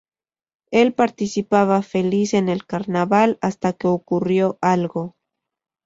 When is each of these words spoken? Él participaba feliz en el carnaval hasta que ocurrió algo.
Él 0.71 0.95
participaba 0.95 1.83
feliz 1.83 2.33
en 2.33 2.49
el 2.49 2.65
carnaval 2.65 3.37
hasta 3.39 3.73
que 3.73 3.85
ocurrió 3.85 4.57
algo. 4.59 5.15